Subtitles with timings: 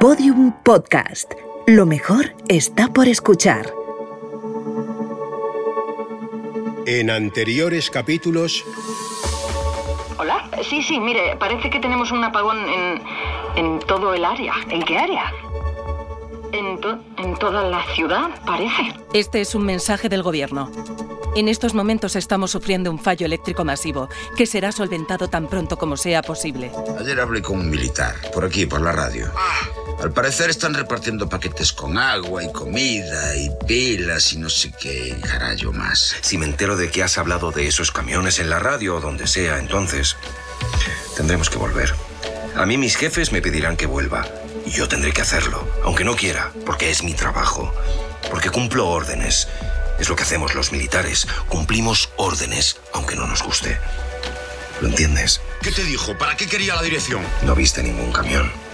[0.00, 1.32] Podium Podcast.
[1.66, 3.72] Lo mejor está por escuchar.
[6.86, 8.64] En anteriores capítulos...
[10.18, 13.02] Hola, sí, sí, mire, parece que tenemos un apagón en,
[13.56, 14.54] en todo el área.
[14.70, 15.32] ¿En qué área?
[16.52, 18.94] En, to- en toda la ciudad, parece.
[19.12, 20.70] Este es un mensaje del gobierno.
[21.36, 25.96] En estos momentos estamos sufriendo un fallo eléctrico masivo que será solventado tan pronto como
[25.96, 26.72] sea posible.
[26.98, 29.26] Ayer hablé con un militar, por aquí, por la radio.
[30.00, 35.16] Al parecer están repartiendo paquetes con agua y comida y pilas y no sé qué
[35.20, 36.14] carajo más.
[36.20, 39.26] Si me entero de que has hablado de esos camiones en la radio o donde
[39.26, 40.16] sea, entonces
[41.16, 41.92] tendremos que volver.
[42.54, 44.24] A mí mis jefes me pedirán que vuelva
[44.64, 47.74] y yo tendré que hacerlo, aunque no quiera, porque es mi trabajo,
[48.30, 49.48] porque cumplo órdenes.
[49.98, 53.80] Es lo que hacemos los militares, cumplimos órdenes, aunque no nos guste.
[54.80, 55.40] ¿Lo entiendes?
[55.60, 56.16] ¿Qué te dijo?
[56.16, 57.20] ¿Para qué quería la dirección?
[57.42, 58.67] No viste ningún camión.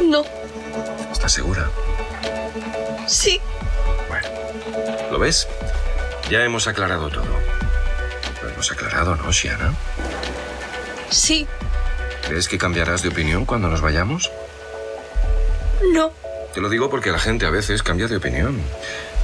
[0.00, 0.24] No,
[1.12, 1.68] ¿Estás segura?
[3.06, 3.40] sí.
[4.08, 4.28] Bueno,
[5.10, 5.46] ¿lo ves?
[6.30, 7.26] Ya hemos aclarado todo.
[8.42, 9.74] Lo hemos aclarado, ¿no, Shiana?
[11.10, 11.46] Sí,
[12.26, 14.30] ¿Crees que cambiarás de opinión cuando nos vayamos?
[15.92, 16.12] no.
[16.54, 18.60] Te lo digo porque la gente a veces cambia de opinión.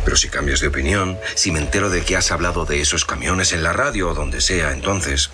[0.05, 3.53] Pero si cambias de opinión, si me entero de que has hablado de esos camiones
[3.53, 5.31] en la radio o donde sea, entonces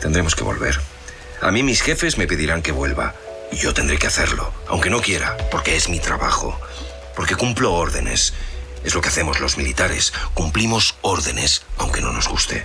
[0.00, 0.80] tendremos que volver.
[1.42, 3.14] A mí mis jefes me pedirán que vuelva
[3.52, 6.58] y yo tendré que hacerlo, aunque no quiera, porque es mi trabajo,
[7.14, 8.34] porque cumplo órdenes.
[8.84, 12.64] Es lo que hacemos los militares, cumplimos órdenes, aunque no nos guste.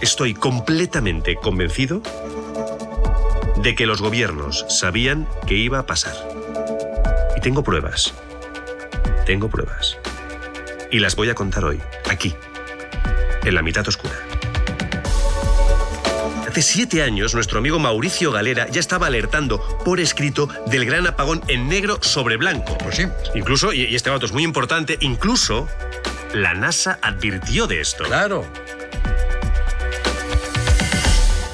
[0.00, 2.02] Estoy completamente convencido
[3.56, 6.14] de que los gobiernos sabían que iba a pasar.
[7.36, 8.12] Y tengo pruebas.
[9.26, 9.96] Tengo pruebas.
[10.90, 11.80] Y las voy a contar hoy,
[12.10, 12.36] aquí,
[13.42, 14.23] en la mitad oscura.
[16.54, 21.42] Hace siete años, nuestro amigo Mauricio Galera ya estaba alertando por escrito del gran apagón
[21.48, 22.78] en negro sobre blanco.
[22.78, 23.06] Pues sí.
[23.34, 25.66] Incluso, y y este dato es muy importante, incluso
[26.32, 28.04] la NASA advirtió de esto.
[28.04, 28.46] Claro,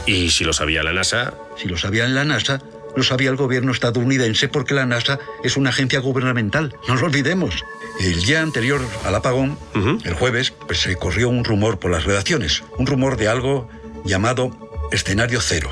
[0.05, 2.61] Y si lo sabía la NASA, si lo sabía en la NASA,
[2.95, 7.65] lo sabía el gobierno estadounidense porque la NASA es una agencia gubernamental, no lo olvidemos.
[8.01, 9.57] El día anterior al apagón,
[10.05, 13.67] el jueves, pues se corrió un rumor por las redacciones, un rumor de algo
[14.05, 15.71] llamado escenario cero.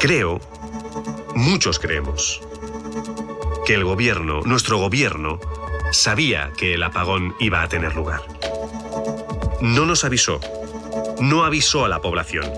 [0.00, 0.40] creo,
[1.34, 2.40] muchos creemos,
[3.66, 5.40] que el gobierno, nuestro gobierno,
[5.92, 8.22] sabía que el apagón iba a tener lugar.
[9.60, 10.40] No nos avisó,
[11.20, 12.50] no avisó a la población.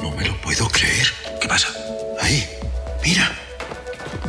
[0.00, 1.06] No me lo puedo creer.
[1.40, 1.68] ¿Qué pasa?
[2.20, 2.46] Ahí,
[3.04, 3.30] mira.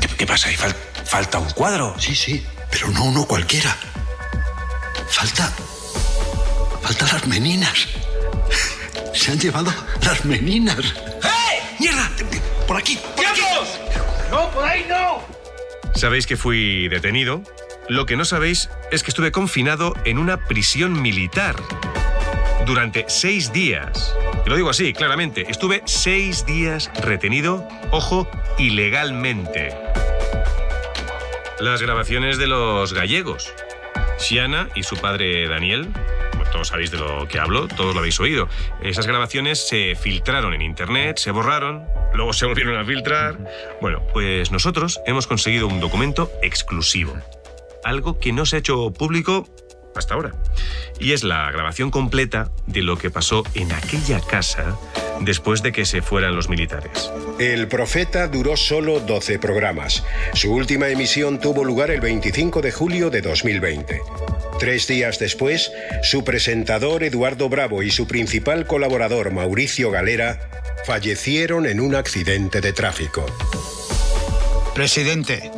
[0.01, 0.49] ¿Qué, qué pasa?
[0.49, 1.95] ¿Ahí fal- falta un cuadro?
[1.97, 3.75] Sí, sí, pero no uno cualquiera.
[5.07, 5.51] Falta.
[6.81, 7.87] Falta las meninas.
[9.13, 10.93] Se han llevado las meninas.
[11.79, 12.11] ¡Mierda!
[12.67, 12.99] ¡Por aquí!
[13.15, 13.41] ¡Por aquí!
[15.95, 17.43] Sabéis que fui detenido.
[17.89, 21.55] Lo que no sabéis es que estuve confinado en una prisión militar
[22.65, 24.15] durante seis días.
[24.45, 25.45] Y lo digo así, claramente.
[25.49, 29.75] Estuve seis días retenido, ojo, ilegalmente.
[31.59, 33.53] Las grabaciones de los gallegos.
[34.19, 35.89] Shiana y su padre Daniel.
[36.51, 38.47] Todos sabéis de lo que hablo, todos lo habéis oído.
[38.81, 43.37] Esas grabaciones se filtraron en internet, se borraron, luego se volvieron a filtrar.
[43.81, 47.13] Bueno, pues nosotros hemos conseguido un documento exclusivo.
[47.83, 49.47] Algo que no se ha hecho público
[49.95, 50.31] hasta ahora.
[50.99, 54.77] Y es la grabación completa de lo que pasó en aquella casa
[55.23, 57.11] después de que se fueran los militares.
[57.39, 60.03] El Profeta duró solo 12 programas.
[60.33, 64.01] Su última emisión tuvo lugar el 25 de julio de 2020.
[64.59, 65.71] Tres días después,
[66.03, 70.49] su presentador Eduardo Bravo y su principal colaborador Mauricio Galera
[70.85, 73.25] fallecieron en un accidente de tráfico.
[74.73, 75.51] Presidente,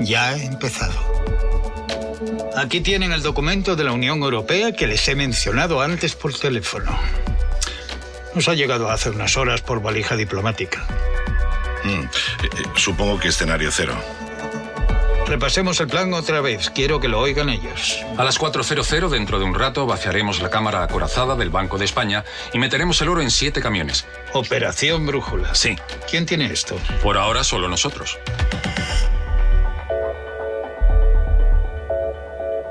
[0.00, 1.10] ya he empezado.
[2.56, 6.98] Aquí tienen el documento de la Unión Europea que les he mencionado antes por teléfono.
[8.34, 10.86] Nos ha llegado hace unas horas por valija diplomática.
[11.84, 12.06] Mm, eh,
[12.42, 13.94] eh, supongo que escenario cero.
[15.26, 16.70] Repasemos el plan otra vez.
[16.70, 18.00] Quiero que lo oigan ellos.
[18.18, 22.24] A las 4.00 dentro de un rato vaciaremos la cámara acorazada del Banco de España
[22.52, 24.06] y meteremos el oro en siete camiones.
[24.32, 25.54] Operación Brújula.
[25.54, 25.76] Sí,
[26.08, 26.76] ¿Quién tiene esto?
[27.02, 28.18] por ahora solo nosotros.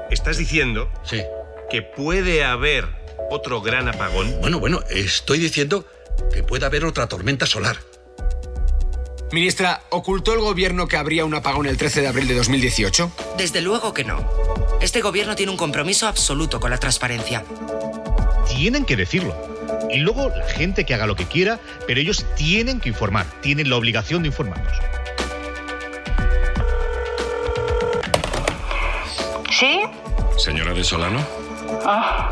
[0.10, 1.24] ¿Estás diciendo Sí.
[1.70, 2.88] que puede haber
[3.30, 4.36] otro gran apagón?
[4.42, 5.86] Bueno, bueno, estoy diciendo
[6.34, 7.78] que puede haber otra tormenta solar.
[9.32, 13.12] Ministra, ¿ocultó el gobierno que habría un apagón el 13 de abril de 2018?
[13.38, 14.28] Desde luego que no.
[14.82, 17.46] Este gobierno tiene un compromiso absoluto con la transparencia.
[18.48, 19.36] Tienen que decirlo.
[19.92, 23.70] Y luego la gente que haga lo que quiera, pero ellos tienen que informar, tienen
[23.70, 24.74] la obligación de informarnos.
[29.52, 29.82] ¿Sí?
[30.38, 31.20] Señora de Solano.
[31.86, 32.32] Ah,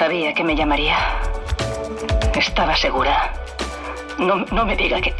[0.00, 0.96] sabía que me llamaría.
[2.34, 3.34] Estaba segura.
[4.18, 5.14] No, no me diga que...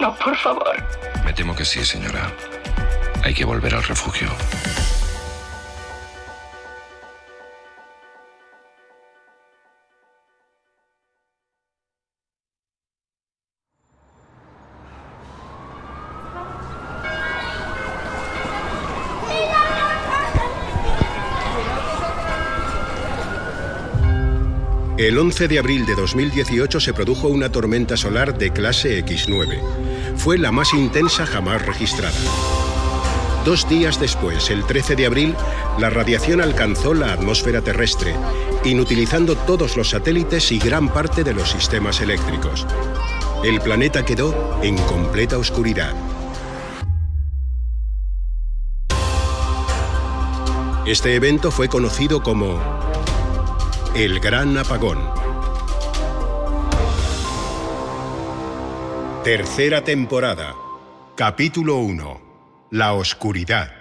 [0.00, 0.74] No, por favor.
[1.24, 2.32] Me temo que sí, señora.
[3.22, 4.28] Hay que volver al refugio.
[24.98, 29.60] El 11 de abril de 2018 se produjo una tormenta solar de clase X9.
[30.16, 32.18] Fue la más intensa jamás registrada.
[33.44, 35.36] Dos días después, el 13 de abril,
[35.78, 38.12] la radiación alcanzó la atmósfera terrestre,
[38.64, 42.66] inutilizando todos los satélites y gran parte de los sistemas eléctricos.
[43.44, 45.94] El planeta quedó en completa oscuridad.
[50.86, 52.87] Este evento fue conocido como
[53.94, 54.98] el Gran Apagón.
[59.24, 60.54] Tercera temporada.
[61.16, 62.20] Capítulo 1.
[62.70, 63.72] La oscuridad.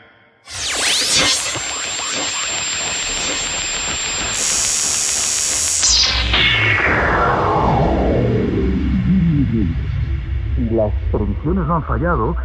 [10.71, 12.35] Las predicciones no han fallado.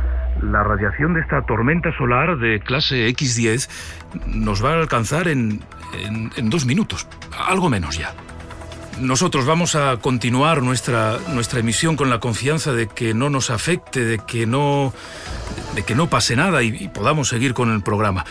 [0.42, 3.68] La radiación de esta tormenta solar de clase X10
[4.26, 5.60] nos va a alcanzar en,
[5.92, 7.06] en, dos minutos,
[7.46, 8.14] algo menos ya.
[9.00, 14.04] Nosotros vamos a continuar nuestra, nuestra emisión con la confianza de que no nos afecte,
[14.04, 14.92] de que no,
[15.74, 18.24] de que no pase nada y, y podamos seguir con el programa.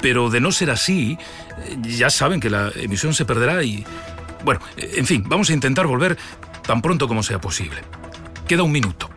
[0.00, 1.18] Pero de no ser así,
[1.82, 3.86] ya saben que la emisión se perderá y...
[4.44, 6.18] Bueno, en fin, vamos a intentar volver
[6.66, 7.80] tan pronto como sea posible.
[8.48, 9.08] Queda un minuto.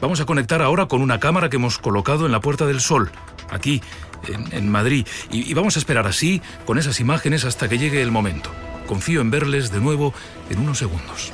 [0.00, 3.10] Vamos a conectar ahora con una cámara que hemos colocado en la Puerta del Sol,
[3.54, 3.82] aquí,
[4.28, 8.10] en, Madrid, y, y vamos a esperar así, con esas imágenes, hasta que llegue el
[8.10, 8.50] momento.
[8.86, 10.14] Confío en verles de nuevo
[10.50, 11.32] en unos segundos.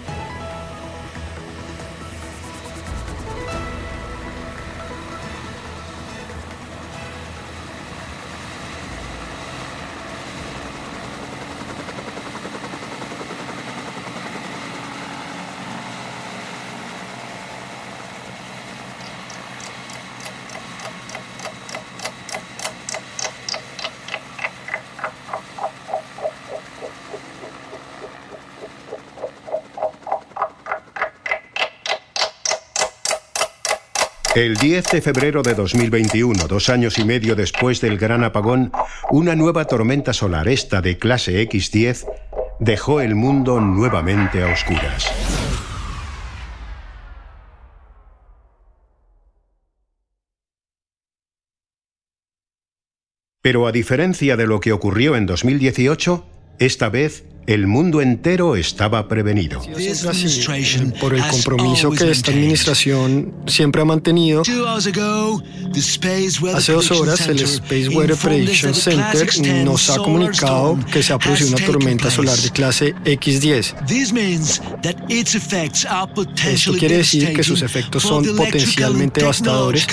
[34.41, 38.73] El 10 de febrero de 2021, dos años y medio después del gran apagón,
[39.11, 42.07] una nueva tormenta solar, esta de clase X10,
[42.59, 45.13] dejó el mundo nuevamente a oscuras.
[53.43, 56.27] Pero a diferencia de lo que ocurrió en 2018,
[56.61, 59.61] esta vez el mundo entero estaba prevenido.
[59.77, 60.41] Es así,
[61.01, 64.43] por el compromiso que esta administración siempre ha mantenido.
[66.55, 69.29] Hace dos horas el Space Weather Prediction Center
[69.65, 73.75] nos ha comunicado que se ha producido una tormenta solar de clase X10.
[76.47, 79.89] Esto quiere decir que sus efectos son potencialmente devastadores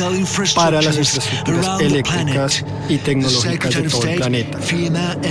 [0.53, 4.59] para las infraestructuras eléctricas y tecnológicas de todo el planeta.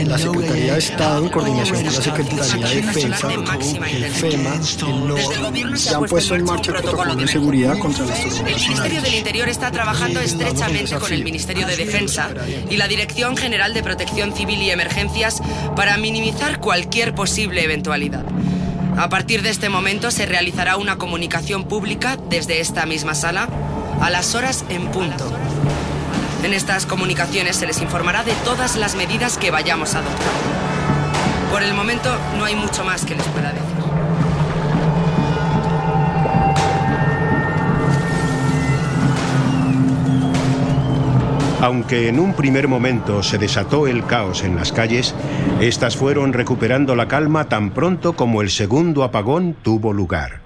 [0.07, 5.77] La Secretaría de Estado, en coordinación con la Secretaría de Defensa, el FEMA, el NOAA,
[5.77, 9.71] ya han puesto en marcha protocolos de seguridad contra las El Ministerio del Interior está
[9.71, 12.31] trabajando estrechamente con el Ministerio de Defensa
[12.71, 15.43] y la Dirección General de Protección Civil y Emergencias
[15.75, 18.25] para minimizar cualquier posible eventualidad.
[18.97, 23.49] A partir de este momento se realizará una comunicación pública desde esta misma sala
[24.01, 25.31] a las horas en punto.
[26.43, 30.66] En estas comunicaciones se les informará de todas las medidas que vayamos a adoptar.
[31.57, 33.77] Por el momento no hay mucho más que les pueda decir.
[41.63, 45.15] Aunque en un primer momento se desató el caos en las calles,
[45.59, 50.46] estas fueron recuperando la calma tan pronto como el segundo apagón tuvo lugar.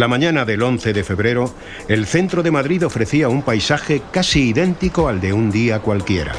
[0.00, 1.54] La mañana del 11 de febrero,
[1.86, 6.32] el centro de Madrid ofrecía un paisaje casi idéntico al de un día cualquiera.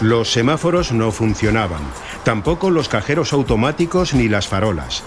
[0.00, 1.82] Los semáforos no funcionaban,
[2.24, 5.04] tampoco los cajeros automáticos ni las farolas.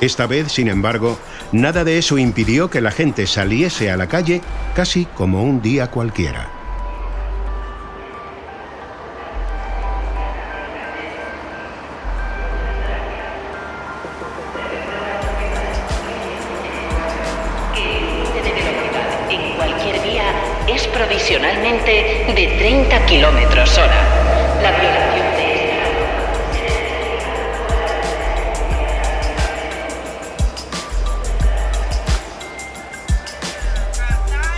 [0.00, 1.16] Esta vez, sin embargo,
[1.52, 4.40] nada de eso impidió que la gente saliese a la calle
[4.74, 6.63] casi como un día cualquiera.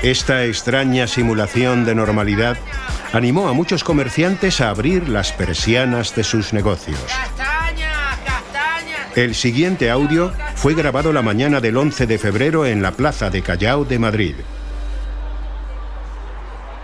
[0.07, 2.57] Esta extraña simulación de normalidad
[3.13, 7.01] animó a muchos comerciantes a abrir las persianas de sus negocios.
[9.17, 13.43] El siguiente audio fue grabado la mañana del 11 de febrero en la Plaza de
[13.43, 14.37] Callao de Madrid.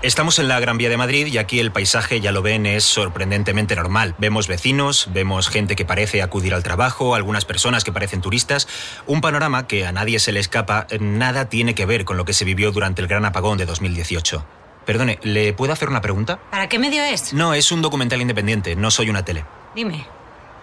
[0.03, 2.83] Estamos en la Gran Vía de Madrid y aquí el paisaje, ya lo ven, es
[2.83, 4.17] sorprendentemente normal.
[4.19, 8.67] Vemos vecinos, vemos gente que parece acudir al trabajo, algunas personas que parecen turistas.
[9.07, 12.33] Un panorama que a nadie se le escapa, nada tiene que ver con lo que
[12.33, 14.45] se vivió durante el gran apagón de 2018.
[14.85, 16.41] Perdone, ¿le puedo hacer una pregunta?
[16.51, 17.33] ¿Para qué medio es?
[17.33, 19.45] No, es un documental independiente, no soy una tele.
[19.77, 20.05] Dime.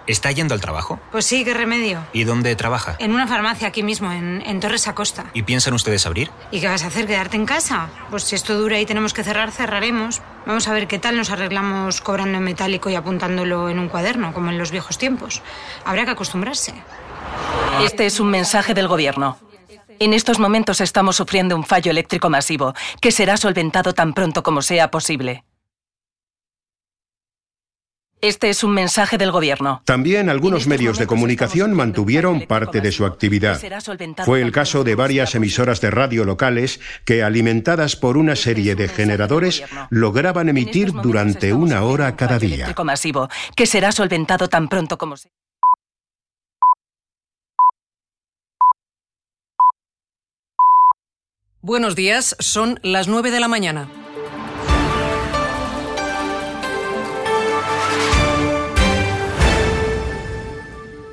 [0.09, 0.99] ¿Está yendo al trabajo?
[1.11, 2.03] Pues sí, qué remedio.
[2.13, 2.95] ¿Y dónde trabaja?
[2.97, 5.25] En una farmacia aquí mismo, en, en Torres Acosta.
[5.35, 6.31] ¿Y piensan ustedes abrir?
[6.49, 7.05] ¿Y qué vas a hacer?
[7.05, 7.89] ¿Quedarte en casa?
[8.09, 10.23] Pues si esto dura y tenemos que cerrar, cerraremos.
[10.47, 14.33] Vamos a ver qué tal nos arreglamos cobrando en metálico y apuntándolo en un cuaderno,
[14.33, 15.43] como en los viejos tiempos.
[15.85, 16.73] Habrá que acostumbrarse.
[17.83, 19.37] Este es un mensaje del gobierno.
[19.99, 24.63] En estos momentos estamos sufriendo un fallo eléctrico masivo, que será solventado tan pronto como
[24.63, 25.43] sea posible.
[28.21, 29.81] Este es un mensaje del gobierno.
[29.85, 33.61] También algunos medios de comunicación mantuvieron parte de su actividad.
[34.25, 38.89] Fue el caso de varias emisoras de radio locales que, alimentadas por una serie de
[38.89, 42.55] generadores, lograban emitir durante una hora cada día.
[42.55, 45.31] Eléctrico masivo, que será solventado tan pronto como sea.
[51.61, 53.89] Buenos días, son las 9 de la mañana.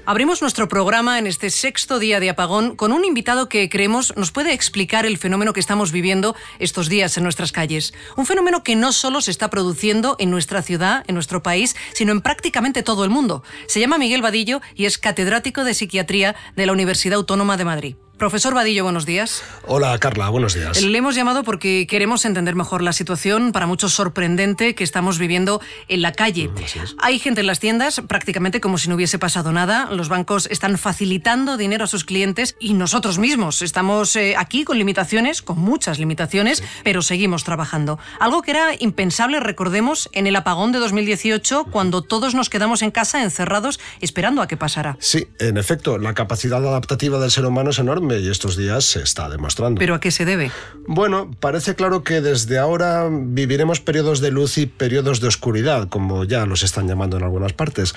[0.09, 4.31] Abrimos nuestro programa en este sexto día de apagón con un invitado que creemos nos
[4.31, 7.93] puede explicar el fenómeno que estamos viviendo estos días en nuestras calles.
[8.17, 12.13] Un fenómeno que no solo se está produciendo en nuestra ciudad, en nuestro país, sino
[12.13, 13.43] en prácticamente todo el mundo.
[13.67, 17.97] Se llama Miguel Vadillo y es catedrático de psiquiatría de la Universidad Autónoma de Madrid.
[18.19, 19.43] Profesor Vadillo, buenos días.
[19.67, 20.83] Hola, Carla, buenos días.
[20.83, 25.61] Le hemos llamado porque queremos entender mejor la situación, para muchos sorprendente, que estamos viviendo
[25.89, 26.51] en la calle.
[26.97, 29.91] Hay gente en las tiendas, prácticamente como si no hubiese pasado nada.
[29.91, 34.79] Los bancos están facilitando dinero a sus clientes y nosotros mismos estamos eh, aquí con
[34.79, 37.99] limitaciones, con muchas limitaciones, pero seguimos trabajando.
[38.19, 42.93] Algo que era impensable, recordemos, en el apagón de 2018, cuando todos nos quedamos en
[42.93, 44.97] casa encerrados esperando a que pasara.
[45.01, 49.03] Sí, en efecto, la capacidad adaptativa del ser humano es enorme y estos días se
[49.03, 49.79] está demostrando.
[49.79, 50.51] ¿Pero a qué se debe?
[50.87, 56.25] Bueno, parece claro que desde ahora viviremos periodos de luz y periodos de oscuridad, como
[56.25, 57.95] ya los están llamando en algunas partes.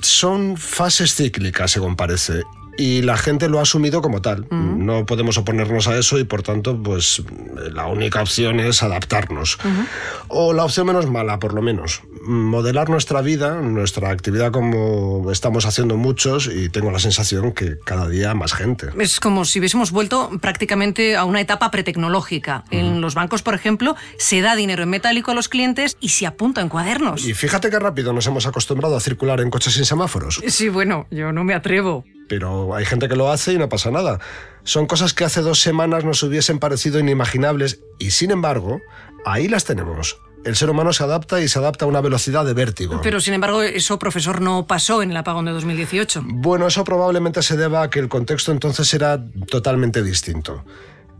[0.00, 2.42] Son fases cíclicas, según parece,
[2.78, 4.46] y la gente lo ha asumido como tal.
[4.48, 4.86] Mm.
[4.86, 7.22] No podemos oponernos a eso y por tanto, pues
[7.72, 9.58] la única opción es adaptarnos.
[10.28, 12.02] O la opción menos mala, por lo menos.
[12.22, 18.08] Modelar nuestra vida, nuestra actividad como estamos haciendo muchos y tengo la sensación que cada
[18.08, 18.86] día más gente.
[18.98, 22.64] Es como si hubiésemos vuelto prácticamente a una etapa pretecnológica.
[22.70, 26.26] En los bancos, por ejemplo, se da dinero en metálico a los clientes y se
[26.26, 27.26] apunta en cuadernos.
[27.26, 30.40] Y fíjate qué rápido nos hemos acostumbrado a circular en coches sin semáforos.
[30.46, 32.04] Sí, bueno, yo no me atrevo.
[32.28, 34.20] Pero hay gente que lo hace y no pasa nada.
[34.62, 38.80] Son cosas que hace dos semanas nos hubiesen parecido inimaginables y sin embargo,
[39.24, 40.20] ahí las tenemos.
[40.44, 43.00] El ser humano se adapta y se adapta a una velocidad de vértigo.
[43.02, 46.22] Pero sin embargo, eso, profesor, no pasó en el apagón de 2018.
[46.24, 50.64] Bueno, eso probablemente se deba a que el contexto entonces era totalmente distinto.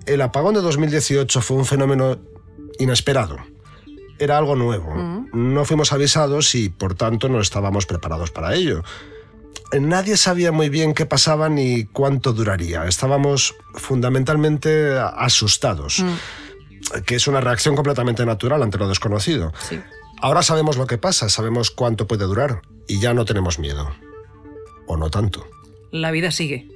[0.07, 2.19] El apagón de 2018 fue un fenómeno
[2.79, 3.37] inesperado.
[4.19, 5.27] Era algo nuevo.
[5.33, 8.83] No fuimos avisados y por tanto no estábamos preparados para ello.
[9.73, 12.87] Nadie sabía muy bien qué pasaba ni cuánto duraría.
[12.87, 16.03] Estábamos fundamentalmente asustados,
[17.05, 19.53] que es una reacción completamente natural ante lo desconocido.
[19.69, 19.79] Sí.
[20.21, 23.91] Ahora sabemos lo que pasa, sabemos cuánto puede durar y ya no tenemos miedo.
[24.87, 25.47] O no tanto.
[25.93, 26.67] La vida sigue.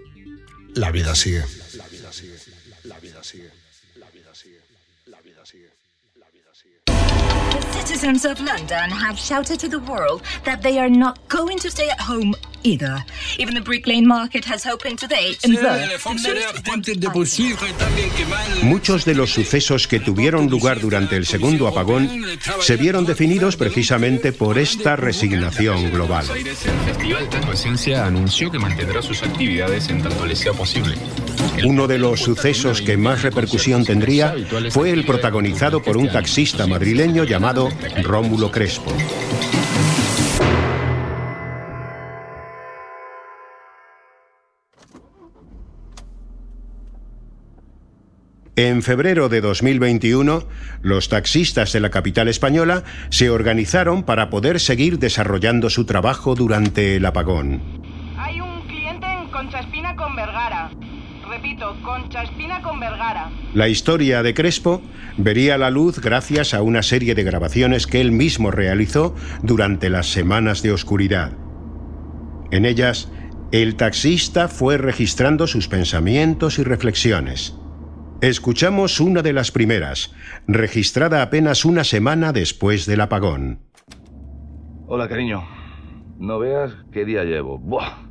[0.75, 1.45] La vida sigue.
[1.77, 2.37] La vida sigue.
[2.85, 3.51] La vida sigue.
[3.97, 4.61] La vida sigue.
[5.07, 5.71] La vida sigue.
[6.87, 11.71] The citizens of London have shouted to the world that they are not going to
[11.71, 13.05] stay at home either.
[13.39, 15.37] Even the Brick Lane Market has opened today.
[15.45, 15.59] And
[18.63, 22.09] Muchos de los sucesos que tuvieron lugar durante el segundo apagón
[22.61, 26.27] se vieron definidos precisamente por esta resignación global.
[26.35, 27.29] El Festival
[28.05, 30.95] anunció que mantendrá sus actividades en tanto le sea posible.
[31.65, 34.35] Uno de los sucesos que más repercusión tendría
[34.71, 37.69] fue el protagonizado por un taxista madrileño llamado
[38.03, 38.93] Rómulo Crespo.
[48.55, 50.47] En febrero de 2021,
[50.83, 56.97] los taxistas de la capital española se organizaron para poder seguir desarrollando su trabajo durante
[56.97, 57.63] el apagón.
[58.19, 60.71] Hay un cliente en Concha Espina con Vergara.
[61.27, 63.31] Repito, Concha Espina con Vergara.
[63.55, 64.83] La historia de Crespo
[65.17, 70.09] vería la luz gracias a una serie de grabaciones que él mismo realizó durante las
[70.09, 71.33] semanas de oscuridad.
[72.51, 73.11] En ellas,
[73.51, 77.55] el taxista fue registrando sus pensamientos y reflexiones.
[78.23, 80.15] Escuchamos una de las primeras,
[80.47, 83.59] registrada apenas una semana después del apagón.
[84.87, 85.43] Hola, cariño.
[86.21, 87.59] No veas qué día llevo.
[87.59, 88.07] Buah.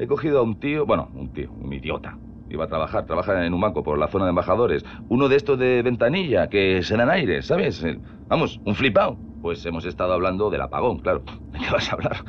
[0.00, 2.18] He cogido a un tío, bueno, un tío, un idiota.
[2.48, 4.84] Iba a trabajar, trabaja en un banco por la zona de embajadores.
[5.08, 7.82] Uno de estos de ventanilla, que se dan aire, ¿sabes?
[7.84, 9.22] Eh, Vamos, un flipado.
[9.40, 11.24] Pues hemos estado hablando del apagón, claro.
[11.52, 12.24] ¿De qué vas a hablar?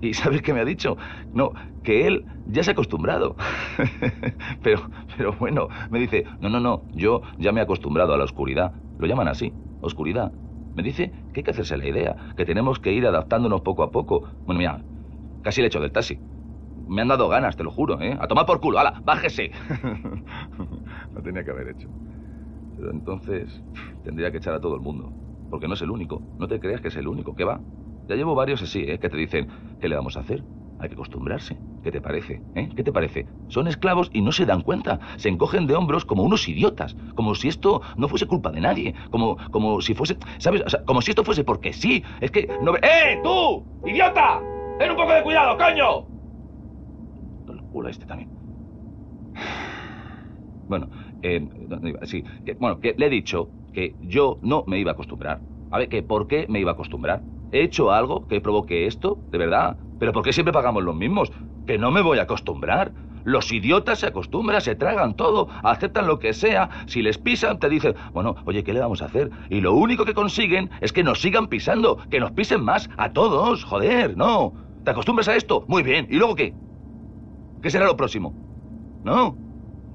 [0.00, 0.96] ¿Y sabes qué me ha dicho?
[1.32, 1.52] No,
[1.82, 3.36] que él ya se ha acostumbrado.
[4.62, 8.24] pero, pero bueno, me dice, no, no, no, yo ya me he acostumbrado a la
[8.24, 8.74] oscuridad.
[8.98, 10.34] Lo llaman así, oscuridad.
[10.74, 13.90] Me dice que hay que hacerse la idea, que tenemos que ir adaptándonos poco a
[13.90, 14.28] poco.
[14.46, 14.86] Bueno, mira,
[15.42, 16.22] casi le echo del taxi.
[16.92, 18.18] Me han dado ganas, te lo juro, ¿eh?
[18.20, 19.00] A tomar por culo, ¡hala!
[19.02, 19.50] ¡Bájese!
[21.12, 21.88] no tenía que haber hecho.
[22.76, 23.62] Pero entonces
[24.04, 25.10] tendría que echar a todo el mundo.
[25.48, 26.20] Porque no es el único.
[26.38, 27.34] No te creas que es el único.
[27.34, 27.60] ¿Qué va?
[28.08, 28.98] Ya llevo varios así, ¿eh?
[28.98, 29.48] Que te dicen,
[29.80, 30.44] ¿qué le vamos a hacer?
[30.80, 31.56] Hay que acostumbrarse.
[31.82, 32.42] ¿Qué te parece?
[32.54, 32.68] ¿Eh?
[32.76, 33.26] ¿Qué te parece?
[33.48, 35.00] Son esclavos y no se dan cuenta.
[35.16, 36.94] Se encogen de hombros como unos idiotas.
[37.14, 38.94] Como si esto no fuese culpa de nadie.
[39.10, 40.18] Como, como si fuese...
[40.36, 40.62] ¿Sabes?
[40.66, 42.04] O sea, como si esto fuese porque sí.
[42.20, 42.74] Es que no.
[42.76, 43.64] ¡Eh, tú!
[43.86, 44.40] ¡Idiota!
[44.78, 46.11] ¡Ten un poco de cuidado, coño!
[47.72, 48.28] Locura este también.
[50.68, 50.90] Bueno,
[51.22, 51.40] eh,
[52.58, 55.40] bueno, le he dicho que yo no me iba a acostumbrar.
[55.70, 57.24] A ver, que ¿por qué me iba a acostumbrar?
[57.50, 59.24] ¿He hecho algo que provoque esto?
[59.30, 59.78] ¿De verdad?
[59.98, 61.32] ¿Pero por qué siempre pagamos los mismos?
[61.66, 62.92] Que no me voy a acostumbrar.
[63.24, 66.68] Los idiotas se acostumbran, se tragan todo, aceptan lo que sea.
[66.86, 69.30] Si les pisan, te dicen, bueno, oye, ¿qué le vamos a hacer?
[69.48, 73.12] Y lo único que consiguen es que nos sigan pisando, que nos pisen más a
[73.12, 74.54] todos, joder, no.
[74.84, 75.64] ¿Te acostumbras a esto?
[75.68, 76.06] Muy bien.
[76.10, 76.58] ¿Y luego qué?
[77.62, 78.34] ¿Qué será lo próximo?
[79.04, 79.36] ¿No?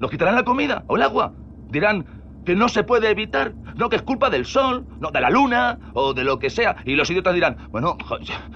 [0.00, 1.34] ¿Nos quitarán la comida o el agua?
[1.70, 2.06] Dirán
[2.46, 5.78] que no se puede evitar, no que es culpa del sol, no de la luna
[5.92, 6.76] o de lo que sea.
[6.86, 7.98] Y los idiotas dirán, bueno,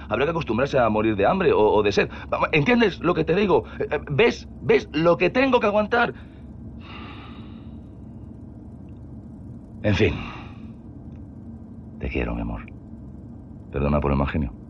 [0.09, 2.09] habrá que acostumbrarse a morir de hambre o, de sed.
[2.53, 3.65] ¿Entiendes lo que te digo?
[3.79, 4.47] Eh, eh, ¿Ves?
[4.61, 6.13] ¿Ves lo que tengo que aguantar?
[9.83, 10.15] En fin.
[11.99, 12.65] Te quiero, mi amor.
[13.71, 14.62] Perdona por el mal genio.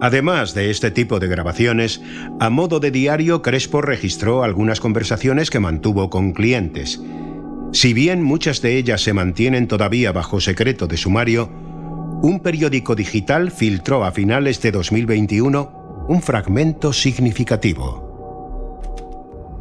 [0.00, 2.00] Además de este tipo de grabaciones,
[2.38, 7.00] a modo de diario Crespo registró algunas conversaciones que mantuvo con clientes.
[7.72, 11.50] Si bien muchas de ellas se mantienen todavía bajo secreto de sumario,
[12.22, 18.07] un periódico digital filtró a finales de 2021 un fragmento significativo.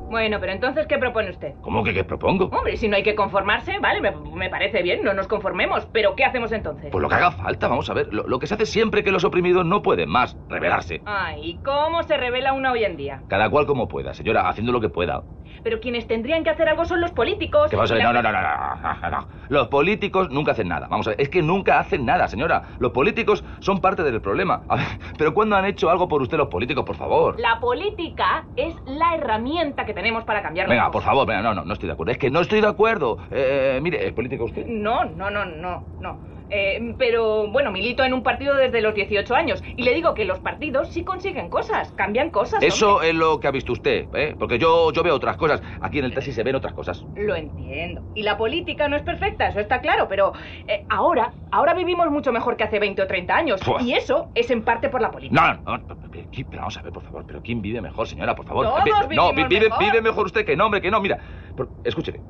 [0.09, 1.55] Bueno, pero entonces, ¿qué propone usted?
[1.61, 2.45] ¿Cómo que qué propongo?
[2.45, 5.85] Hombre, si no hay que conformarse, vale, me, me parece bien, no nos conformemos.
[5.91, 6.89] Pero ¿qué hacemos entonces?
[6.91, 8.07] Pues lo que haga falta, vamos a ver.
[8.11, 11.01] Lo, lo que se hace siempre que los oprimidos no pueden más, rebelarse.
[11.05, 13.25] Ay, ¿y cómo se revela una hoy en día?
[13.27, 15.25] Cada cual como pueda, señora, haciendo lo que pueda.
[15.63, 17.69] Pero quienes tendrían que hacer algo son los políticos.
[17.69, 18.03] ¿Qué vamos a ver?
[18.03, 18.41] La- No, no, no, no,
[18.81, 19.27] no, no, no.
[19.49, 20.87] Los políticos nunca hacen nada.
[20.89, 22.63] Vamos a ver, es que nunca hacen nada, señora.
[22.79, 24.63] Los políticos son parte del problema.
[24.67, 24.85] A ver,
[25.17, 27.39] pero ¿cuándo han hecho algo por usted los políticos, por favor?
[27.39, 31.65] La política es la herramienta que tenemos para cambiar Venga, por favor, venga, no, no,
[31.65, 32.11] no estoy de acuerdo.
[32.11, 33.17] Es que no estoy de acuerdo.
[33.31, 34.63] Eh, mire, ¿es político usted?
[34.67, 36.19] No, no, no, no, no.
[36.49, 40.25] Eh, pero bueno, milito en un partido desde los 18 años y le digo que
[40.25, 42.61] los partidos sí consiguen cosas, cambian cosas.
[42.63, 44.35] Eso es lo que ha visto usted, ¿eh?
[44.37, 45.61] Porque yo, yo veo otras cosas.
[45.81, 47.03] Aquí en el taxi se ven otras cosas.
[47.03, 47.23] hombre.
[47.23, 48.01] Lo entiendo.
[48.13, 50.33] Y la política no es perfecta, eso está claro, pero
[50.67, 53.61] eh, ahora, ahora vivimos mucho mejor que hace 20 o 30 años.
[53.81, 55.61] Y eso es en parte por la política.
[55.65, 58.45] No, no, no, pero, vamos a ver, por favor, pero ¿quién vive mejor, señora, por
[58.45, 58.65] favor?
[58.65, 58.79] Todos
[59.15, 59.79] no, vive, mejor.
[59.79, 61.19] vive mejor usted que no, hombre, que no, mira.
[61.55, 62.21] Por- escúcheme,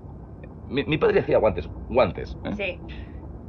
[0.68, 2.38] mi, mi padre hacía guantes, guantes.
[2.44, 2.54] ¿eh?
[2.56, 2.82] Sí.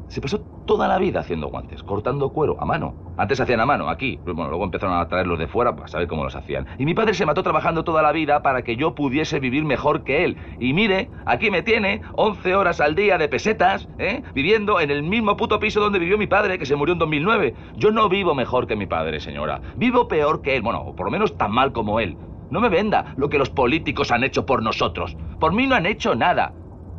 [0.08, 2.94] Se pasó toda la vida haciendo guantes, cortando cuero a mano.
[3.18, 4.18] Antes hacían a mano, aquí.
[4.24, 6.66] Bueno, luego empezaron a traerlos de fuera para saber cómo los hacían.
[6.78, 10.04] Y mi padre se mató trabajando toda la vida para que yo pudiese vivir mejor
[10.04, 10.36] que él.
[10.58, 14.22] Y mire, aquí me tiene 11 horas al día de pesetas, ¿eh?
[14.34, 17.54] Viviendo en el mismo puto piso donde vivió mi padre, que se murió en 2009.
[17.76, 19.60] Yo no vivo mejor que mi padre, señora.
[19.76, 20.62] Vivo peor que él.
[20.62, 22.16] Bueno, o por lo menos tan mal como él.
[22.50, 25.16] No me venda lo que los políticos han hecho por nosotros.
[25.38, 26.54] Por mí no han hecho nada.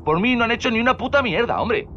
[0.06, 1.88] Por mí no han hecho ni una puta mierda, hombre.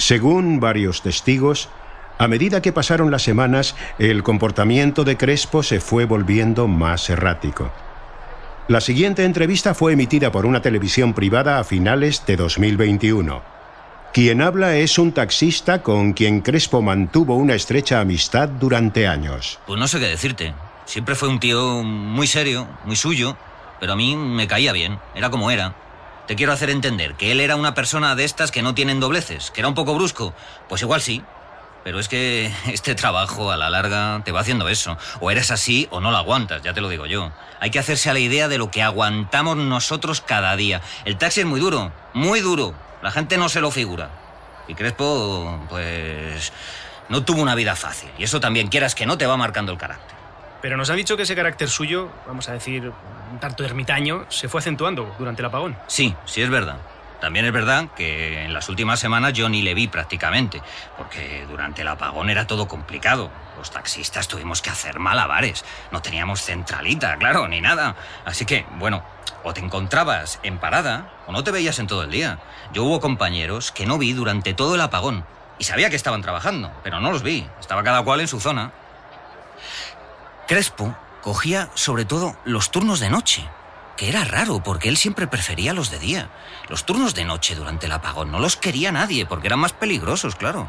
[0.00, 1.68] Según varios testigos,
[2.16, 7.70] a medida que pasaron las semanas, el comportamiento de Crespo se fue volviendo más errático.
[8.66, 13.42] La siguiente entrevista fue emitida por una televisión privada a finales de 2021.
[14.14, 19.60] Quien habla es un taxista con quien Crespo mantuvo una estrecha amistad durante años.
[19.66, 20.54] Pues no sé qué decirte.
[20.86, 23.36] Siempre fue un tío muy serio, muy suyo,
[23.78, 25.74] pero a mí me caía bien, era como era.
[26.30, 29.50] Te quiero hacer entender que él era una persona de estas que no tienen dobleces,
[29.50, 30.32] que era un poco brusco.
[30.68, 31.24] Pues igual sí.
[31.82, 34.96] Pero es que este trabajo a la larga te va haciendo eso.
[35.18, 37.32] O eres así o no lo aguantas, ya te lo digo yo.
[37.58, 40.82] Hay que hacerse a la idea de lo que aguantamos nosotros cada día.
[41.04, 42.74] El taxi es muy duro, muy duro.
[43.02, 44.10] La gente no se lo figura.
[44.68, 46.52] Y Crespo, pues,
[47.08, 48.08] no tuvo una vida fácil.
[48.18, 50.19] Y eso también quieras que no te va marcando el carácter.
[50.62, 52.92] Pero nos ha dicho que ese carácter suyo, vamos a decir,
[53.32, 55.76] un tanto ermitaño, se fue acentuando durante el apagón.
[55.86, 56.78] Sí, sí es verdad.
[57.20, 60.62] También es verdad que en las últimas semanas yo ni le vi prácticamente,
[60.96, 63.30] porque durante el apagón era todo complicado.
[63.58, 65.64] Los taxistas tuvimos que hacer malabares.
[65.92, 67.94] No teníamos centralita, claro, ni nada.
[68.24, 69.02] Así que, bueno,
[69.44, 72.38] o te encontrabas en parada o no te veías en todo el día.
[72.72, 75.24] Yo hubo compañeros que no vi durante todo el apagón.
[75.58, 77.46] Y sabía que estaban trabajando, pero no los vi.
[77.60, 78.72] Estaba cada cual en su zona.
[80.50, 83.48] Crespo cogía sobre todo los turnos de noche,
[83.96, 86.28] que era raro porque él siempre prefería los de día.
[86.68, 90.34] Los turnos de noche durante el apagón no los quería nadie porque eran más peligrosos,
[90.34, 90.66] claro.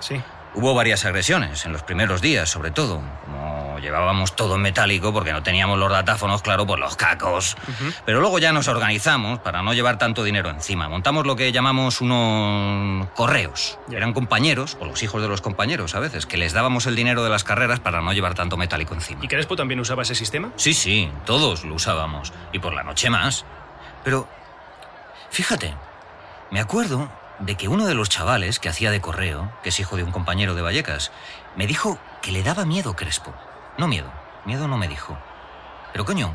[0.00, 0.20] Sí.
[0.54, 3.02] Hubo varias agresiones en los primeros días, sobre todo.
[3.24, 7.56] Como llevábamos todo en metálico porque no teníamos los datáfonos, claro, por los cacos.
[8.06, 10.88] Pero luego ya nos organizamos para no llevar tanto dinero encima.
[10.88, 13.78] Montamos lo que llamamos unos correos.
[13.90, 17.22] Eran compañeros, o los hijos de los compañeros a veces, que les dábamos el dinero
[17.22, 19.24] de las carreras para no llevar tanto metálico encima.
[19.24, 20.52] ¿Y Crespo también usaba ese sistema?
[20.56, 22.32] Sí, sí, todos lo usábamos.
[22.52, 23.44] Y por la noche más.
[24.04, 24.26] Pero,
[25.30, 25.74] fíjate,
[26.50, 29.96] me acuerdo de que uno de los chavales que hacía de correo, que es hijo
[29.96, 31.12] de un compañero de Vallecas,
[31.56, 33.34] me dijo que le daba miedo Crespo.
[33.78, 34.10] No miedo,
[34.44, 35.18] miedo no me dijo.
[35.92, 36.34] Pero coño,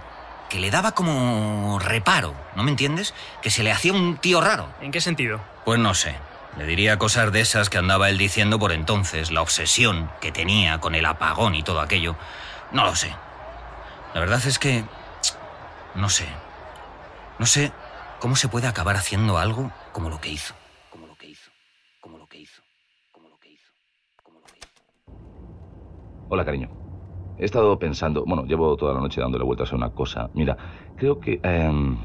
[0.50, 3.14] que le daba como reparo, ¿no me entiendes?
[3.42, 4.70] Que se le hacía un tío raro.
[4.82, 5.40] ¿En qué sentido?
[5.66, 6.16] Pues no sé.
[6.58, 10.80] Le diría cosas de esas que andaba él diciendo por entonces, la obsesión que tenía
[10.80, 12.16] con el apagón y todo aquello.
[12.72, 13.16] No lo sé.
[14.14, 14.84] La verdad es que...
[15.96, 16.28] No sé.
[17.40, 17.72] No sé
[18.20, 20.54] cómo se puede acabar haciendo algo como lo que hizo.
[26.34, 26.70] Hola, cariño.
[27.38, 30.32] He estado pensando, bueno, llevo toda la noche dándole vueltas a una cosa.
[30.34, 30.58] Mira,
[30.96, 31.98] creo que em,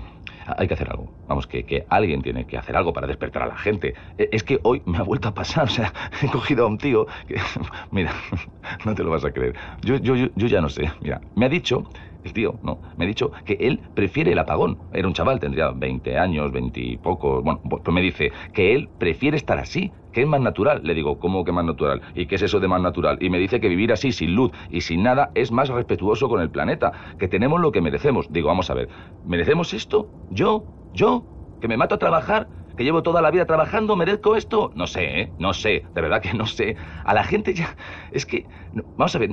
[0.47, 1.15] hay que hacer algo.
[1.27, 3.95] Vamos, que, que, alguien tiene que hacer algo para despertar a la gente.
[4.19, 6.79] E, Es que hoy me ha vuelto a pasar, o sea, he cogido a un
[6.79, 7.37] tío que,
[7.93, 8.15] mira,
[8.87, 9.57] no te lo vas a creer.
[9.83, 10.91] Yo, yo, yo ya no sé.
[11.01, 11.85] Mira, me ha dicho,
[12.23, 14.79] el tío, no, me ha dicho que él prefiere el apagón.
[14.93, 17.43] Era un chaval, tendría 20 años, 20 y pocos.
[17.45, 20.81] Bueno, pues me dice que él prefiere estar así, que es más natural.
[20.83, 22.01] Le digo, ¿cómo que más natural?
[22.15, 23.19] ¿Y qué es eso de más natural?
[23.21, 26.41] Y me dice que vivir así, sin luz y sin nada, es más respetuoso con
[26.41, 28.27] el planeta, que tenemos lo que merecemos.
[28.31, 28.89] Digo, vamos a ver,
[29.23, 30.15] ¿merecemos esto?
[30.31, 30.71] ¿Yo?
[30.95, 31.29] ¿Yo?
[31.61, 32.49] ¿Que me mato a trabajar?
[32.79, 33.95] ¿Que llevo toda la vida trabajando?
[33.95, 34.71] ¿Merezco esto?
[34.75, 35.35] No sé, ¿eh?
[35.39, 36.79] No sé, de verdad que no sé.
[37.05, 37.77] A la gente ya...
[38.11, 38.49] Es que...
[38.97, 39.33] vamos a ver,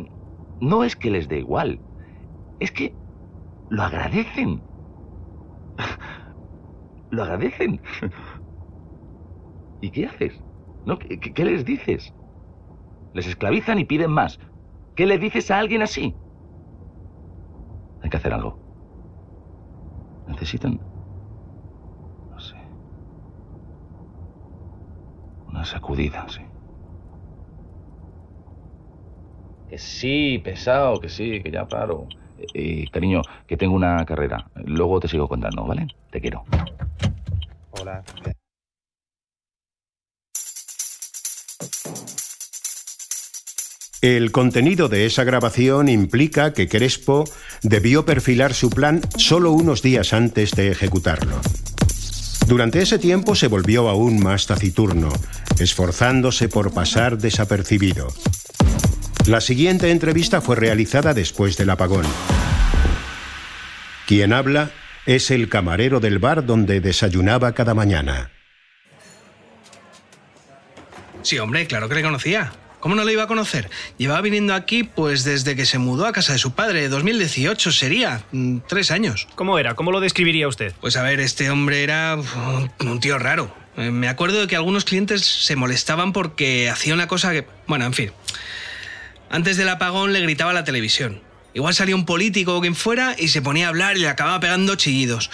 [0.60, 1.80] no es que les dé igual,
[2.60, 2.94] es que
[3.70, 4.62] lo agradecen.
[7.12, 7.82] lo agradecen.
[9.82, 10.44] ¿Y qué haces?
[10.86, 11.00] ¿No?
[11.00, 12.14] ¿Qué, les dices?
[13.14, 14.40] Les esclavizan y piden más.
[14.96, 16.16] ¿Qué le dices a alguien así?
[18.02, 18.60] Hay que hacer algo.
[20.28, 20.80] Necesitan...
[22.30, 22.56] No sé.
[25.48, 26.42] Una sacudida, sí.
[29.70, 32.08] Que sí, pesado, que sí, que ya paro.
[32.54, 34.50] Eh, cariño, que tengo una carrera.
[34.56, 35.88] Luego te sigo contando, ¿vale?
[36.12, 36.44] Te quiero.
[37.72, 38.04] Hola.
[44.02, 47.24] El contenido de esa grabación implica que Crespo
[47.62, 51.40] debió perfilar su plan solo unos días antes de ejecutarlo.
[52.48, 55.14] Durante ese tiempo se volvió aún más taciturno,
[55.58, 58.10] esforzándose por pasar desapercibido.
[59.26, 62.06] La siguiente entrevista fue realizada después del apagón.
[64.06, 64.72] Quien habla
[65.06, 68.32] es el camarero del bar donde desayunaba cada mañana.
[71.24, 72.54] Sí, hombre, claro que le conocía.
[72.80, 73.70] ¿Cómo no lo iba a conocer?
[73.98, 78.24] Llevaba viniendo aquí pues desde que se mudó a casa de su padre, 2018 sería,
[78.34, 79.28] mm, tres años.
[79.36, 79.74] ¿Cómo era?
[79.76, 80.74] ¿Cómo lo describiría usted?
[80.82, 83.56] Pues a ver, este hombre era un- un tío raro.
[83.78, 87.48] Eh, Me acuerdo de que algunos clientes se molestaban porque hacía una cosa que...
[87.68, 88.12] Bueno, en fin.
[89.30, 91.22] Antes del apagón le gritaba a la televisión.
[91.54, 94.40] Igual salía un político o quien fuera y se ponía a hablar y le acababa
[94.40, 95.32] pegando chillidos.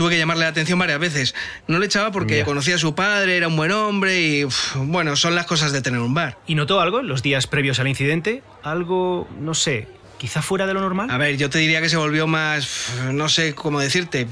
[0.00, 1.34] Tuve que llamarle la atención varias veces.
[1.66, 4.46] No le echaba porque conocía a su padre, era un buen hombre y...
[4.46, 6.38] uf, bueno, son las cosas de tener un bar.
[6.46, 8.42] ¿Y notó algo en los días previos al incidente?
[8.62, 11.10] Algo, no sé, quizá fuera de lo normal.
[11.10, 14.26] A ver, yo te diría que se volvió más, no sé cómo decirte,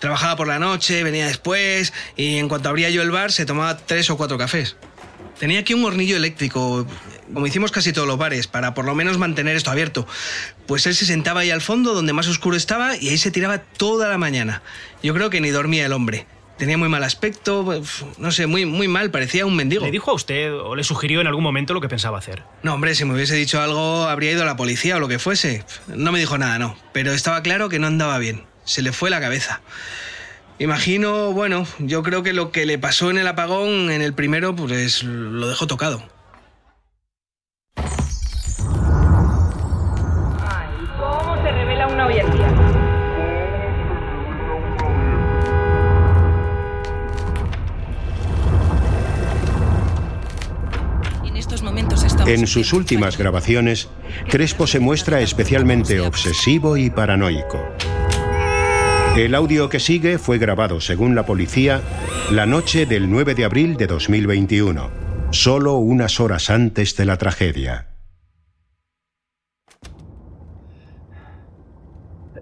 [0.00, 3.78] trabajaba por la noche, venía después y en cuanto abría yo el bar se tomaba
[3.78, 4.76] tres o cuatro cafés.
[5.38, 6.86] Tenía aquí un hornillo eléctrico,
[7.32, 10.06] como hicimos casi todos los bares, para por lo menos mantener esto abierto.
[10.66, 13.58] Pues él se sentaba ahí al fondo, donde más oscuro estaba, y ahí se tiraba
[13.58, 14.62] toda la mañana.
[15.02, 16.26] Yo creo que ni dormía el hombre.
[16.58, 17.82] Tenía muy mal aspecto,
[18.16, 19.84] no sé, muy, muy mal, parecía un mendigo.
[19.84, 22.44] ¿Le dijo a usted o le sugirió en algún momento lo que pensaba hacer?
[22.62, 25.18] No, hombre, si me hubiese dicho algo, habría ido a la policía o lo que
[25.18, 25.64] fuese.
[25.86, 26.74] No me dijo nada, no.
[26.92, 28.44] Pero estaba claro que no andaba bien.
[28.64, 29.60] Se le fue la cabeza.
[30.58, 34.56] Imagino, bueno, yo creo que lo que le pasó en el apagón, en el primero,
[34.56, 36.02] pues lo dejó tocado.
[52.26, 53.88] En sus últimas grabaciones,
[54.28, 57.64] Crespo se muestra especialmente obsesivo y paranoico.
[59.16, 61.80] El audio que sigue fue grabado, según la policía,
[62.32, 64.90] la noche del 9 de abril de 2021,
[65.30, 67.94] solo unas horas antes de la tragedia.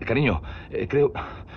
[0.07, 1.12] Cariño, eh, creo...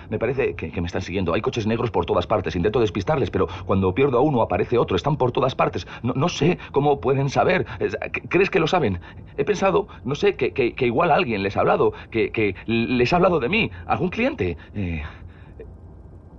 [0.08, 1.34] Me parece que, me están siguiendo.
[1.34, 2.56] Hay coches negros por todas partes.
[2.56, 4.96] Intento despistarles, pero cuando pierdo a uno aparece otro.
[4.96, 5.86] Están por todas partes.
[6.02, 7.66] No, sé cómo pueden saber.
[7.78, 7.96] Es-
[8.28, 9.00] ¿Crees que lo saben?
[9.36, 13.16] He pensado, no sé, que, que- igual alguien les ha hablado, que, que les ha
[13.16, 13.70] hablado de mí.
[13.86, 14.56] ¿Algún cliente?
[14.72, 15.02] Eh,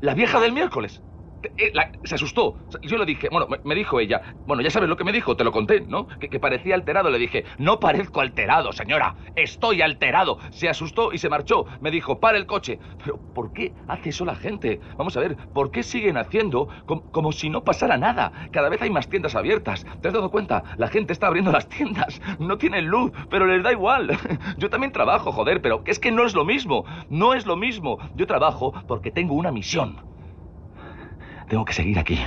[0.02, 1.04] la vieja del miércoles.
[1.42, 2.58] Eh, la- se asustó.
[2.82, 5.44] Yo le dije, bueno, me, dijo ella, bueno, ya sabes lo que me dijo, te
[5.46, 6.08] lo conté, ¿no?
[6.20, 7.10] Que, parecía alterado.
[7.10, 10.40] Le dije, no parezco alterado, señora, estoy alterado.
[10.52, 11.66] Se asustó y se marchó.
[11.80, 12.80] Me dijo, para el coche.
[13.04, 14.82] Pero, ¿por qué hace eso la gente?
[14.98, 18.34] Vamos a ver, ¿por qué siguen haciendo com- como si no pasara nada?
[18.52, 19.86] Cada vez hay más tiendas abiertas.
[20.02, 20.64] ¿Te has dado cuenta?
[20.78, 22.20] La gente está abriendo las tiendas.
[22.40, 24.10] No tienen luz, pero les da igual.
[24.58, 26.86] Yo también trabajo, joder, pero es que no es lo mismo.
[27.08, 27.98] No es lo mismo.
[28.14, 30.02] Yo trabajo porque tengo una misión.
[31.50, 32.20] Tengo que seguir aquí.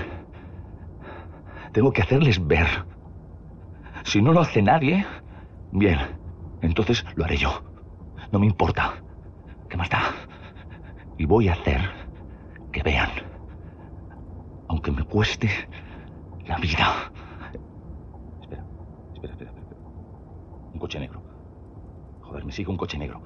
[1.72, 2.66] Tengo que hacerles ver.
[4.04, 5.06] Si no lo hace nadie,
[5.70, 5.98] bien,
[6.60, 7.62] entonces lo haré yo.
[8.32, 8.94] No me importa.
[9.70, 10.02] ¿Qué más da?
[11.16, 11.80] Y voy a hacer
[12.72, 13.10] que vean.
[14.68, 15.48] Aunque me cueste
[16.44, 17.12] la vida.
[18.40, 18.64] Espera,
[19.14, 19.50] espera, espera.
[19.50, 19.80] espera.
[20.72, 21.22] Un coche negro.
[22.22, 23.22] Joder, me sigue un coche negro.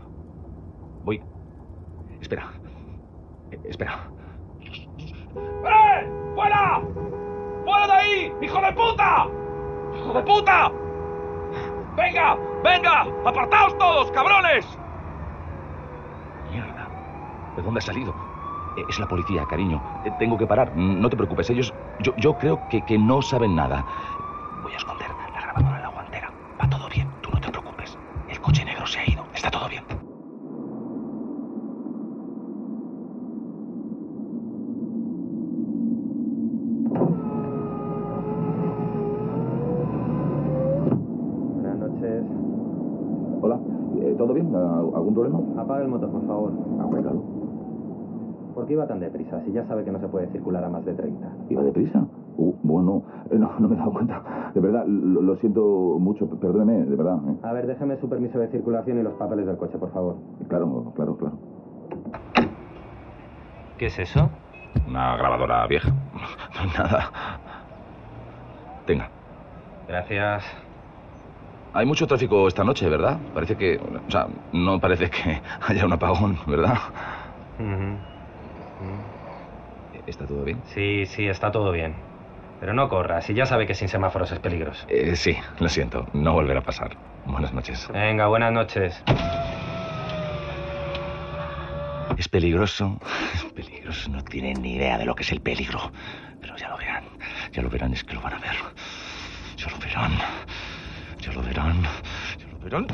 [1.04, 1.22] Voy.
[2.20, 2.52] Espera.
[3.50, 4.10] Eh, espera.
[5.36, 6.10] ¡Eh!
[6.34, 6.80] ¡Fuera!
[7.64, 8.32] ¡Fuera de ahí!
[8.42, 9.26] ¡Hijo de puta!
[9.96, 10.72] ¡Hijo de puta!
[11.96, 12.36] ¡Venga!
[12.62, 13.06] ¡Venga!
[13.24, 14.66] ¡Apartaos todos, cabrones!
[16.50, 16.88] Mierda.
[17.56, 18.14] ¿De dónde ha salido?
[18.76, 19.80] Eh, Es la policía, cariño.
[20.04, 20.76] Eh, Tengo que parar.
[20.76, 21.48] No te preocupes.
[21.50, 23.84] Ellos, yo, yo creo que, que no saben nada.
[24.62, 26.30] Voy a esconder la grabadora en la guantera.
[26.62, 27.08] Va todo bien.
[27.22, 27.98] Tú no te preocupes.
[28.28, 29.24] El coche negro se ha ido.
[29.34, 29.84] Está todo bien.
[41.54, 42.24] Buenas noches.
[43.42, 43.58] Hola.
[44.02, 44.54] Eh, ¿Todo bien?
[44.54, 45.38] ¿Algún problema?
[45.76, 46.52] Apaga el motor, por favor.
[47.02, 47.22] Claro.
[48.54, 49.42] ¿Por qué iba tan deprisa?
[49.44, 51.28] Si ya sabe que no se puede circular a más de 30.
[51.50, 52.06] ¿Iba deprisa?
[52.38, 54.50] Uh, bueno, eh, no, no me he dado cuenta.
[54.54, 56.26] De verdad, lo, lo siento mucho.
[56.28, 57.18] Perdóneme, de verdad.
[57.28, 57.36] ¿eh?
[57.42, 60.16] A ver, déjeme su permiso de circulación y los papeles del coche, por favor.
[60.48, 61.36] Claro, claro, claro.
[63.76, 64.30] ¿Qué es eso?
[64.88, 65.92] Una grabadora vieja.
[66.78, 67.10] Nada.
[68.86, 69.10] Tenga.
[69.86, 70.65] Gracias.
[71.76, 73.18] Hay mucho tráfico esta noche, ¿verdad?
[73.34, 73.76] Parece que...
[73.76, 76.78] O sea, no parece que haya un apagón, ¿verdad?
[80.06, 80.62] ¿Está todo bien?
[80.72, 81.94] Sí, sí, está todo bien.
[82.60, 84.86] Pero no corra, si ya sabe que sin semáforos es peligroso.
[84.88, 86.06] Eh, sí, lo siento.
[86.14, 86.96] No volverá a pasar.
[87.26, 87.86] Buenas noches.
[87.92, 89.02] Venga, buenas noches.
[92.16, 92.98] Es peligroso.
[93.34, 94.08] Es peligroso.
[94.10, 95.92] No tienen ni idea de lo que es el peligro.
[96.40, 97.04] Pero ya lo verán.
[97.52, 98.56] Ya lo verán, es que lo van a ver.
[99.58, 100.12] Ya lo verán.
[101.36, 101.82] Lo verán.
[102.50, 102.86] Lo verán.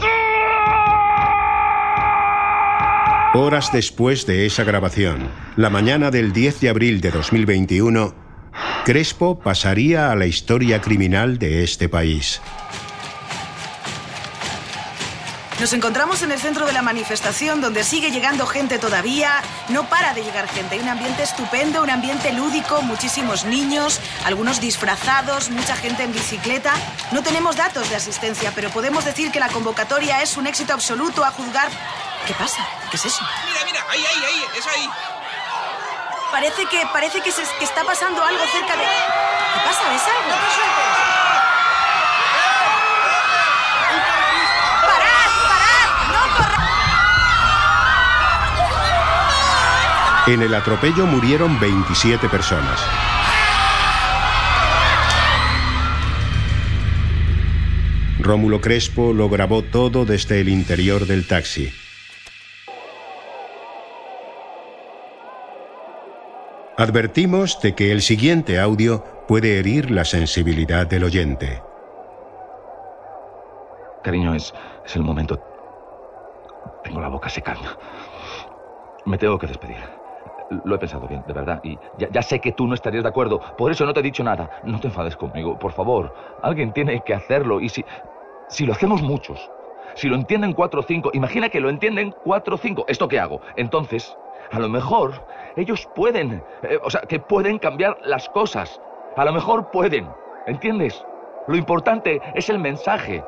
[3.35, 8.14] Horas después de esa grabación, la mañana del 10 de abril de 2021,
[8.85, 12.42] Crespo pasaría a la historia criminal de este país.
[15.62, 19.31] Nos encontramos en el centro de la manifestación donde sigue llegando gente todavía.
[19.68, 20.75] No para de llegar gente.
[20.75, 26.75] Hay un ambiente estupendo, un ambiente lúdico, muchísimos niños, algunos disfrazados, mucha gente en bicicleta.
[27.12, 31.25] No tenemos datos de asistencia, pero podemos decir que la convocatoria es un éxito absoluto
[31.25, 31.68] a juzgar.
[32.27, 32.66] ¿Qué pasa?
[32.90, 33.25] ¿Qué es eso?
[33.46, 34.90] Mira, mira, ahí, ahí, ahí, es ahí.
[36.33, 38.83] Parece que parece que, se, que está pasando algo cerca de.
[38.83, 39.88] ¿Qué pasa?
[39.90, 40.29] ¿Ves algo?
[40.29, 41.12] ¡No te sueltes!
[50.24, 52.80] En el atropello murieron 27 personas.
[58.20, 61.72] Rómulo Crespo lo grabó todo desde el interior del taxi.
[66.78, 71.61] Advertimos de que el siguiente audio puede herir la sensibilidad del oyente.
[74.04, 74.54] Cariño, es,
[74.87, 75.42] es el momento.
[76.85, 77.68] Tengo la boca secando.
[79.04, 80.01] Me tengo que despedir.
[80.64, 81.60] Lo he pensado bien, de verdad.
[81.62, 83.40] Y ya, sé que tú no estarías de acuerdo.
[83.56, 84.50] Por eso no te he dicho nada.
[84.64, 86.12] No te enfades conmigo, por favor.
[86.42, 87.60] Alguien tiene que hacerlo.
[87.60, 87.84] Y si,
[88.48, 89.50] si lo hacemos muchos,
[89.94, 92.84] si lo entienden cuatro o cinco, imagina que lo entienden cuatro o cinco.
[92.88, 93.40] ¿Esto qué hago?
[93.56, 94.16] Entonces,
[94.50, 95.12] a lo mejor
[95.56, 98.80] ellos pueden, eh, o sea, que pueden cambiar las cosas.
[99.16, 100.08] A lo mejor pueden.
[100.46, 101.02] ¿Entiendes?
[101.46, 103.22] Lo importante es el mensaje.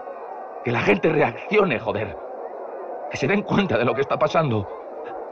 [0.64, 2.16] Que la gente reaccione, joder.
[3.10, 4.66] Que se den cuenta de lo que está pasando.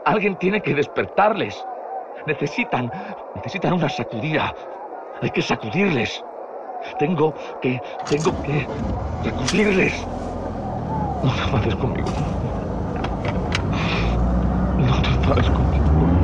[0.05, 1.63] Alguien tiene que despertarles.
[2.25, 2.89] Necesitan,
[3.35, 4.53] necesitan una sacudida.
[5.21, 6.23] Hay que sacudirles.
[6.97, 8.67] Tengo que, tengo que
[9.23, 9.93] sacudirles.
[11.23, 12.09] No te enfades conmigo.
[14.77, 16.22] No te enfades conmigo.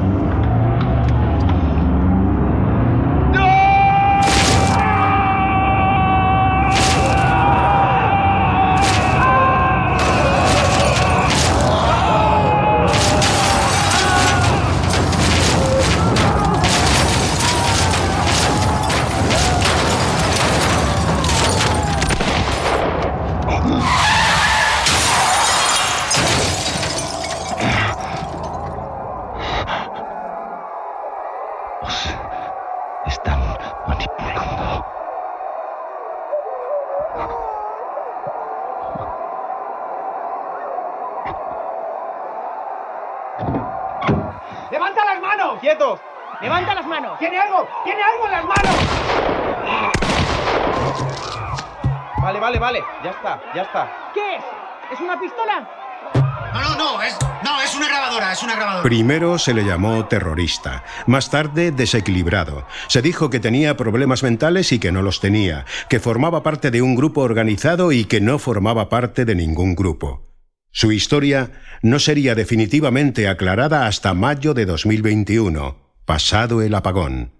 [58.89, 62.65] Primero se le llamó terrorista, más tarde desequilibrado.
[62.87, 66.81] Se dijo que tenía problemas mentales y que no los tenía, que formaba parte de
[66.81, 70.33] un grupo organizado y que no formaba parte de ningún grupo.
[70.71, 71.51] Su historia
[71.83, 77.31] no sería definitivamente aclarada hasta mayo de 2021, pasado el apagón.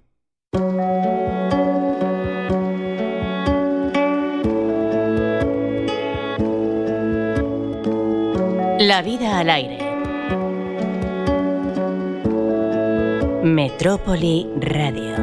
[8.78, 9.79] La vida al aire.
[13.44, 15.18] Metrópoli Radio.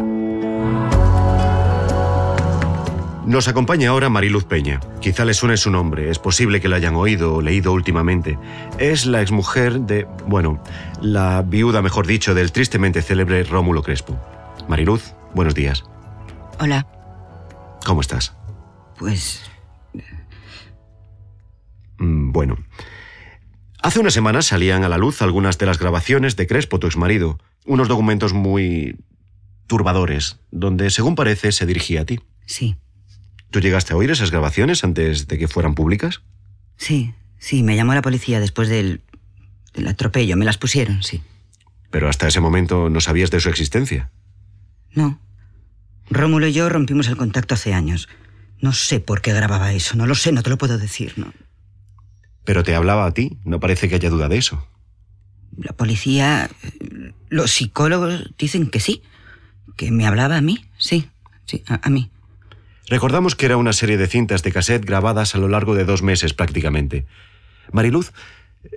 [3.27, 4.81] Nos acompaña ahora Mariluz Peña.
[5.01, 8.39] Quizá le suene su nombre, es posible que la hayan oído o leído últimamente.
[8.79, 10.63] Es la exmujer de, bueno,
[11.03, 14.19] la viuda, mejor dicho, del tristemente célebre Rómulo Crespo.
[14.67, 15.85] Mariluz, buenos días.
[16.59, 16.87] Hola.
[17.85, 18.35] ¿Cómo estás?
[18.99, 19.43] Pues...
[21.99, 22.57] Mm, Bueno.
[23.83, 27.39] Hace unas semanas salían a la luz algunas de las grabaciones de Crespo, tu exmarido.
[27.67, 28.97] Unos documentos muy...
[29.67, 32.21] turbadores, donde, según parece, se dirigía a ti.
[32.47, 32.77] Sí.
[33.51, 36.23] ¿Tú llegaste a oír esas grabaciones antes de que fueran públicas?
[36.77, 39.01] Sí, sí, me llamó la policía después del,
[39.75, 40.37] del atropello.
[40.37, 41.23] Me las pusieron, sí.
[41.91, 44.11] Pero hasta ese momento no sabías de su existencia.
[44.93, 45.19] No.
[46.11, 48.09] Rómulo y yo rompimos el contacto hace años.
[48.61, 51.33] No sé por qué grababa eso, no lo sé, no te lo puedo decir, ¿no?
[52.45, 54.67] Pero te hablaba a ti, no parece que haya duda de eso.
[55.57, 56.51] La policía,
[57.29, 59.03] los psicólogos dicen que sí,
[59.77, 61.09] que me hablaba a mí, sí,
[61.47, 62.11] sí, a, a mí.
[62.89, 66.03] Recordamos que era una serie de cintas de cassette grabadas a lo largo de dos
[66.03, 67.07] meses prácticamente.
[67.73, 68.13] Mariluz,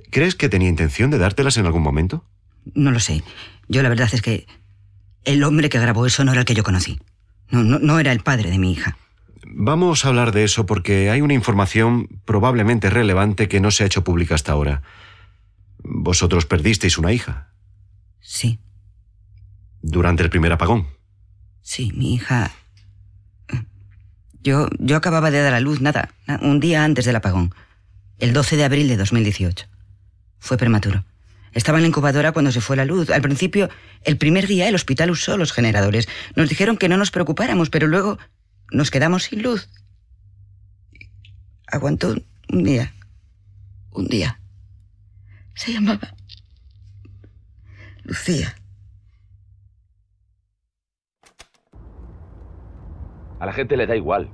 [0.09, 2.25] ¿crees que tenía intención de dártelas en algún momento?
[2.73, 3.23] No lo sé.
[3.67, 4.47] Yo la verdad es que
[5.25, 6.99] el hombre que grabó eso no era el que yo conocí.
[7.51, 8.97] No, no, no era el padre de mi hija.
[9.45, 13.87] Vamos a hablar de eso porque hay una información probablemente relevante que no se ha
[13.87, 14.81] hecho pública hasta ahora.
[15.91, 17.51] Vosotros perdisteis una hija.
[18.21, 18.59] Sí.
[19.81, 20.87] Durante el primer apagón.
[21.61, 22.51] Sí, mi hija...
[24.41, 27.53] Yo, yo acababa de dar a luz, nada, un día antes del apagón,
[28.19, 29.67] el 12 de abril de 2018.
[30.37, 31.03] Fue prematuro.
[31.51, 33.09] Estaba en la incubadora cuando se fue la luz.
[33.09, 33.69] Al principio,
[34.05, 36.07] el primer día, el hospital usó los generadores.
[36.35, 38.17] Nos dijeron que no nos preocupáramos, pero luego
[38.71, 39.67] nos quedamos sin luz.
[41.67, 42.15] Aguantó
[42.47, 42.93] un día.
[43.91, 44.38] Un día.
[45.59, 46.07] Se llamaba
[48.05, 48.47] Lucía.
[53.41, 54.29] A la gente le da igual.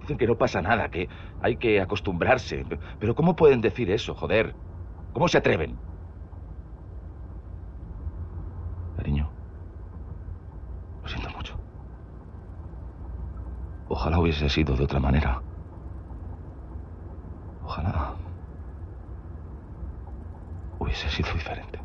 [0.00, 1.10] Dicen que no pasa nada, que
[1.42, 2.64] hay que acostumbrarse.
[2.98, 4.54] Pero ¿cómo pueden decir eso, joder?
[5.12, 5.78] ¿Cómo se atreven?
[8.96, 9.30] Cariño,
[11.02, 11.60] lo siento mucho.
[13.90, 15.42] Ojalá hubiese sido de otra manera.
[17.62, 18.16] Ojalá
[20.80, 21.78] hubiese sido diferente.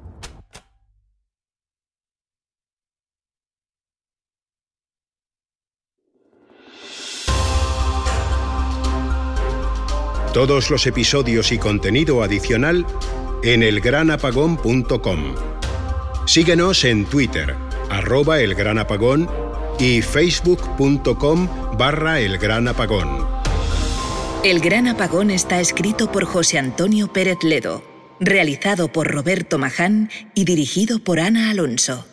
[10.34, 12.86] Todos los episodios y contenido adicional
[13.44, 15.36] en elgranapagón.com.
[16.26, 17.56] Síguenos en Twitter,
[17.90, 19.30] arroba el gran apagón
[19.80, 23.36] y facebook.com barra el gran apagón.
[24.46, 27.82] El Gran Apagón está escrito por José Antonio Pérez Ledo,
[28.20, 32.06] realizado por Roberto Maján y dirigido por Ana Alonso.